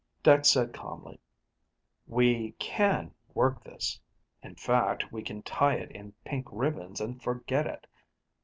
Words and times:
Dex 0.23 0.49
said 0.49 0.73
calmly, 0.73 1.19
"We 2.07 2.53
can 2.53 3.13
work 3.35 3.63
this 3.63 3.99
in 4.41 4.55
fact, 4.55 5.11
we 5.11 5.21
can 5.21 5.43
tie 5.43 5.75
it 5.75 5.91
in 5.91 6.13
pink 6.25 6.47
ribbons 6.51 6.99
and 6.99 7.21
forget 7.21 7.67
it. 7.67 7.85